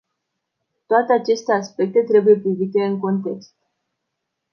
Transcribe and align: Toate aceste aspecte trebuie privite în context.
Toate 0.87 1.13
aceste 1.13 1.53
aspecte 1.53 1.99
trebuie 2.03 2.35
privite 2.39 2.83
în 2.83 2.99
context. 2.99 3.55